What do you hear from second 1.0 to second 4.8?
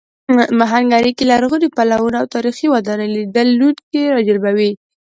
کې لرغوني پلونه او تاریخي ودانۍ لیدونکي راجلبوي.